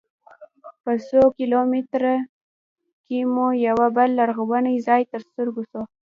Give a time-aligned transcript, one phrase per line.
[0.83, 2.15] په څو کیلومترۍ
[3.05, 5.81] کې مو یوه بل لرغونی ځاې تر سترګو سو.